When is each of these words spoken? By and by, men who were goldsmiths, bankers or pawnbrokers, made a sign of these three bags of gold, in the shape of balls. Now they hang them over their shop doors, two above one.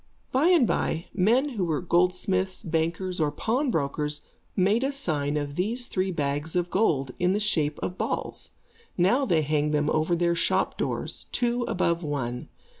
By 0.31 0.47
and 0.47 0.65
by, 0.65 1.05
men 1.13 1.49
who 1.49 1.65
were 1.65 1.79
goldsmiths, 1.79 2.63
bankers 2.63 3.19
or 3.21 3.31
pawnbrokers, 3.31 4.21
made 4.55 4.83
a 4.83 4.91
sign 4.91 5.37
of 5.37 5.53
these 5.53 5.85
three 5.85 6.09
bags 6.11 6.55
of 6.55 6.71
gold, 6.71 7.11
in 7.19 7.33
the 7.33 7.39
shape 7.39 7.77
of 7.83 7.99
balls. 7.99 8.49
Now 8.97 9.27
they 9.27 9.43
hang 9.43 9.69
them 9.69 9.91
over 9.91 10.15
their 10.15 10.33
shop 10.33 10.75
doors, 10.75 11.27
two 11.31 11.65
above 11.67 12.01
one. 12.01 12.49